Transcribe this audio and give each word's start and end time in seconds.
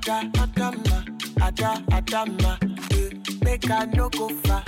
Ada, 0.00 0.30
Adama, 0.40 1.04
Ada, 1.42 1.72
Adama. 1.92 2.56
Make 3.44 3.70
I 3.70 3.84
no 3.94 4.08
go 4.08 4.28
far, 4.30 4.62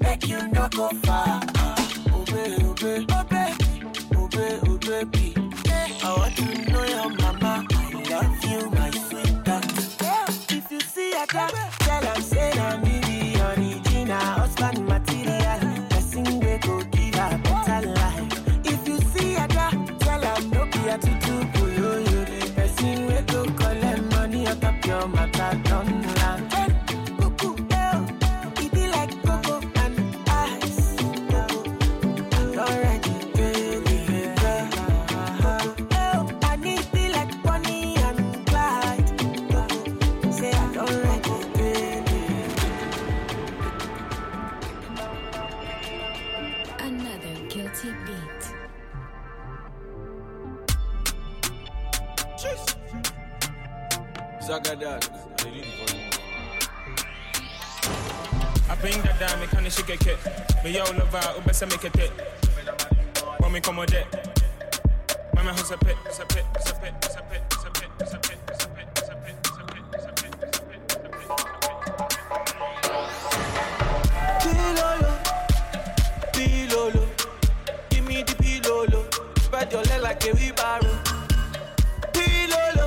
make 0.00 0.28
you 0.28 0.46
no 0.52 0.68
go 0.70 0.88
far. 1.02 1.40
Ah, 1.56 1.74
obey, 2.14 2.54
obey, 2.62 3.04
obey, 3.04 3.14
obey, 3.18 3.52
Guilty 47.54 47.90
Beat. 48.04 48.42
Zagadad. 54.42 55.04
Apinga 58.68 59.12
dame 59.20 59.46
kani 59.46 59.70
shikeke 59.70 60.16
Me 60.64 60.72
yo 60.72 60.84
lova 60.98 61.20
ubese 61.38 61.66
mekete 61.66 62.10
Wami 63.40 63.60
komode 63.60 64.04
Mama 65.34 65.52
hosepe, 65.52 65.94
sepe, 66.10 66.42
sepe, 66.58 66.92
sepe, 67.08 67.40
sepe, 67.62 68.06
sepe 68.10 68.43
like 80.04 80.22
a 80.26 80.34
wheelbarrow. 80.34 80.94
Pilolo, 82.12 82.86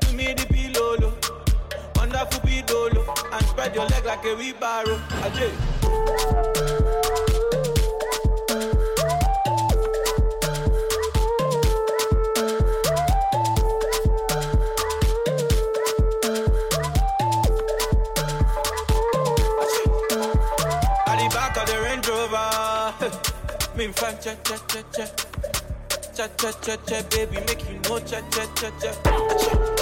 give 0.00 0.14
me 0.14 0.34
the 0.34 0.44
pilolo. 0.52 1.12
Wonderful 1.94 2.40
pilolo, 2.40 3.02
and 3.32 3.46
spread 3.46 3.72
your 3.72 3.86
leg 3.86 4.04
like 4.04 4.24
a 4.24 4.34
wheelbarrow. 4.34 4.98
Ajay. 5.22 5.52
At 21.06 21.16
the 21.20 21.28
back 21.32 21.56
of 21.56 21.66
the 21.68 21.80
Range 21.80 22.08
Rover. 22.08 23.30
Cha 26.16 26.28
cha 26.28 26.52
cha 26.52 26.52
cha. 26.52 26.52
Cha 26.62 26.76
cha 26.76 26.76
cha 26.76 26.76
cha, 26.86 27.02
baby, 27.10 27.36
make 27.46 27.68
you 27.68 27.78
know 27.80 27.98
cha 28.00 28.20
cha 28.30 28.46
cha 28.56 28.70
cha. 28.80 28.92
I 29.04 29.73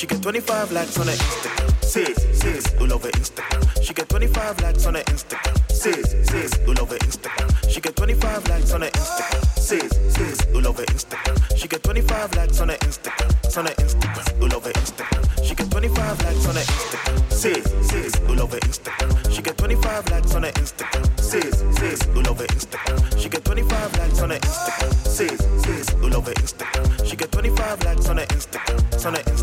She 0.00 0.06
get 0.06 0.22
25 0.22 0.72
likes 0.72 0.98
on 0.98 1.08
her 1.08 1.12
Instagram. 1.12 1.84
Sis, 1.84 2.40
sis, 2.40 2.74
all 2.80 2.90
over 2.90 3.10
Instagram. 3.10 3.84
She 3.84 3.92
get 3.92 4.08
25 4.08 4.60
likes 4.62 4.86
on 4.86 4.94
her 4.94 5.02
Instagram. 5.02 5.70
Sis, 5.70 6.10
sis, 6.26 6.58
all 6.66 6.80
over 6.80 6.96
Instagram. 6.96 7.70
She 7.70 7.82
get 7.82 7.96
25 7.96 8.48
likes 8.48 8.72
on 8.72 8.80
her 8.80 8.88
Instagram. 8.88 9.58
Sis, 9.58 10.14
sis, 10.14 10.46
all 10.54 10.66
over 10.66 10.84
Instagram. 10.84 11.58
She 11.58 11.68
get 11.68 11.82
25 11.82 12.34
likes 12.34 12.60
on 12.60 12.68
her 12.70 12.76
Instagram. 12.76 13.58
On 13.58 13.66
her 13.66 13.74
Instagram, 13.74 14.42
all 14.42 14.54
over 14.56 14.70
Instagram. 14.70 15.44
She 15.46 15.54
get 15.54 15.70
25 15.70 16.24
likes 16.24 16.46
on 16.46 16.54
her 16.54 16.62
Instagram. 16.62 17.32
Sis, 17.32 17.90
sis, 17.90 18.20
all 18.26 18.40
over 18.40 18.56
Instagram. 18.56 19.34
She 19.34 19.42
get 19.42 19.58
25 19.58 20.10
likes 20.10 20.34
on 20.34 20.42
her 20.44 20.52
Instagram. 20.52 21.20
Sis, 21.20 21.64
sis, 21.76 22.08
all 22.16 22.28
over 22.30 22.46
Instagram. 22.46 23.20
She 23.20 23.28
get 23.28 23.44
25 23.44 23.98
likes 23.98 24.22
on 24.22 24.30
her 24.30 24.38
Instagram. 24.38 24.94
Sis, 25.06 25.38
sis, 25.62 25.94
all 25.94 26.16
over 26.16 26.32
Instagram. 26.32 27.06
She 27.06 27.16
get 27.16 27.32
25 27.32 27.84
likes 27.84 28.08
on 28.08 28.16
her 28.16 28.24
Instagram. 28.24 29.06
On 29.06 29.14
her 29.14 29.22
Instagram, 29.22 29.39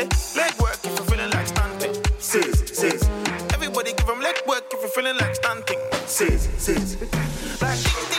Charlie, 0.00 0.08
leg 0.36 0.60
work 0.60 0.78
if 0.84 0.96
you're 0.96 1.06
feeling 1.06 1.30
like 1.30 1.46
standing. 1.46 2.02
Sis, 2.18 2.62
sis. 2.72 3.08
Everybody 3.52 3.92
give 3.92 4.08
'em 4.08 4.20
leg 4.20 4.36
work 4.46 4.64
if 4.72 4.80
you're 4.80 4.88
feeling 4.90 5.16
like 5.18 5.34
standing. 5.34 5.78
Sis, 6.06 6.48
sis. 6.58 6.96
Like 7.60 8.09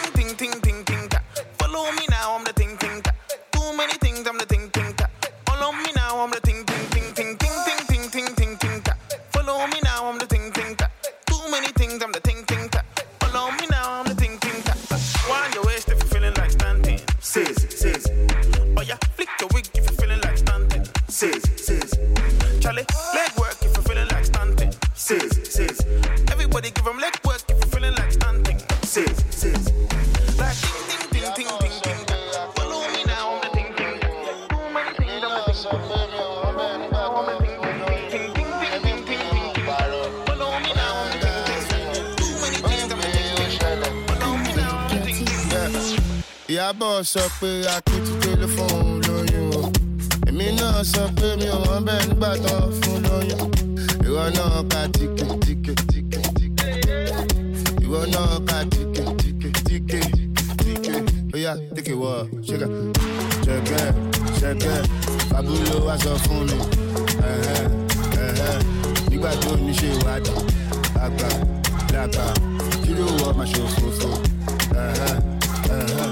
Sally. 22.71 22.85
Leg 23.13 23.31
work 23.37 23.57
if 23.61 23.73
you're 23.75 23.83
feeling 23.83 24.07
like 24.09 24.23
stunting. 24.25 24.71
Sis, 24.93 25.31
sis. 25.43 25.81
Everybody 26.31 26.71
give 26.71 26.85
them 26.85 26.97
leg 26.99 27.13
work 27.25 27.41
if 27.49 27.57
you're 27.57 27.67
feeling 27.67 27.93
like 27.95 28.11
stunting. 28.13 28.59
Sis, 28.83 29.11
sis. 29.29 29.67
Like 30.39 30.55
ding, 30.87 31.11
ding, 31.11 31.33
ding, 31.35 31.47
ding, 31.59 31.81
ding, 31.83 32.05
ding. 32.07 32.21
Me 46.47 46.57
I'm 46.59 46.79
lóyún 49.01 49.71
èmi 50.27 50.51
náà 50.59 50.83
sọ 50.83 51.03
pé 51.17 51.35
mi 51.39 51.47
ò 51.49 51.70
nígbà 52.21 52.37
tó 52.47 52.69
fún 52.81 53.01
lóyún 53.09 53.49
ìwọ 54.05 54.23
náà 54.37 54.61
ka 54.71 54.81
tíkè 54.93 55.25
tíkè 55.45 55.73
tíkè 55.91 56.19
tíkè 56.37 56.69
ìwọ 57.83 57.99
náà 58.13 58.37
ka 58.47 58.57
tíkè 58.71 59.03
tíkè 59.21 59.49
tíkè 59.67 59.99
tíkè 60.63 60.93
óyá 61.33 61.53
tíkè 61.75 61.93
wọ 62.01 62.11
ṣẹkẹ 62.47 62.67
ṣẹkẹ 63.45 63.81
ṣẹkẹ. 64.39 64.73
Abúlé 65.37 65.75
wa 65.85 65.95
sọ 66.03 66.13
fún 66.23 66.45
mi 66.49 66.57
nígbà 69.09 69.31
tó 69.41 69.51
ní 69.65 69.73
ṣe 69.79 69.87
ìwádìí 69.97 70.41
àgbà 71.05 71.29
làgbà 71.93 72.25
kí 72.83 72.91
ló 72.97 73.05
wọ 73.19 73.27
máa 73.37 73.49
ṣòfófó 73.53 74.09
ẹhẹ 74.83 75.11
ẹhẹ. 75.75 76.10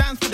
Wants 0.00 0.29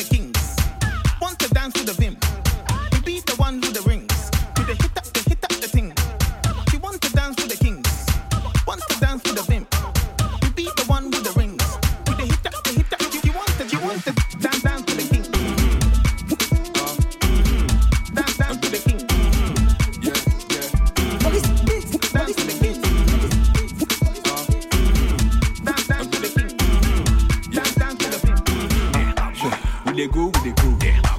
go 30.32 30.40
with 30.40 30.56
the 30.56 30.62
go, 30.62 30.70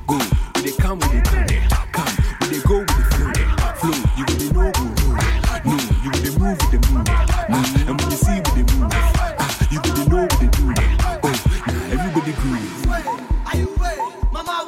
go. 0.08 0.18
We 0.56 0.62
they 0.62 0.78
come 0.78 1.00
with 1.00 1.12
the 1.12 1.22
come, 1.24 1.88
come. 1.92 2.14
We 2.42 2.48
they 2.48 2.62
go 2.68 2.80
with 2.80 2.88
the 2.88 3.04
flow, 3.16 3.32
flow. 3.80 4.00
You 4.18 4.26
with 4.28 4.40
the 4.40 4.48
no 4.54 4.72
go, 4.72 4.84
no, 5.64 5.72
no. 5.72 5.76
You 6.04 6.10
with 6.12 6.24
the 6.24 6.32
move 6.40 6.58
with 6.60 6.72
the 6.72 6.80
move, 6.92 7.08
move. 7.48 7.88
And 7.88 8.02
when 8.02 8.12
you 8.12 8.18
see 8.18 8.38
with 8.42 8.56
the 8.56 8.64
move, 8.76 8.92
ah, 8.92 9.68
you 9.72 9.80
with 9.82 9.96
the 9.96 10.04
know 10.10 10.24
with 10.24 10.40
the 10.40 10.48
do, 10.48 10.64
oh. 11.24 11.36
Everybody 11.92 12.34
groove. 12.34 12.90
Are 13.48 13.58
you 13.58 13.76
ready? 13.80 14.02
Mama, 14.32 14.66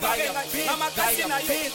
gaya 0.00 0.32
beat, 0.52 0.96
gaya 0.96 1.26
beat. 1.46 1.72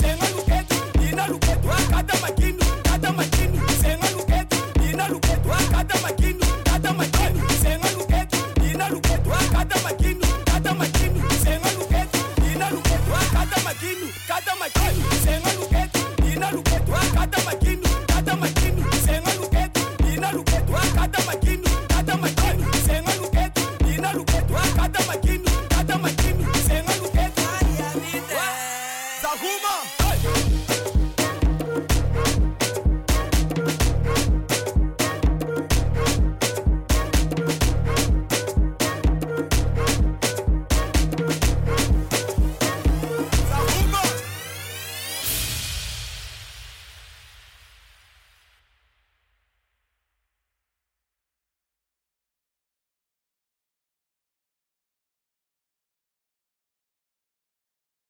Senga 0.00 0.26
luketu, 0.34 0.76
ina 1.08 1.26
luketu, 1.28 1.68
kata 1.90 2.14
makinu, 2.22 2.64
kata 2.82 3.12
makinu. 3.12 3.58
Senga 3.80 4.08
luketu, 4.10 4.56
ina 4.90 5.08
luketu, 5.08 5.48
kata 5.70 5.96
makinu, 6.02 6.46
kata 6.64 6.92
makinu. 6.92 7.40
Senga 7.62 7.88
luketu, 7.96 8.38
ina 8.70 8.88
luketu, 8.88 9.30
kata 9.52 9.76
makinu, 9.84 10.26
kata 10.44 10.74
makinu. 10.74 11.20
Senga 11.44 11.70
luketu, 11.78 12.18
ina 12.52 12.70
luketu, 12.70 13.10
kata 13.32 13.58
makinu, 13.64 14.06
kata 14.28 14.52
makinu. 14.60 15.04
Senga 15.24 15.50
luketu, 15.58 16.00
ina 16.32 16.50
luketu, 16.50 16.92
kata 17.14 17.38
makinu. 17.46 17.81
Kahuma. 29.32 30.01